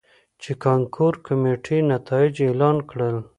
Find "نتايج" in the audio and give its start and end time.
1.91-2.33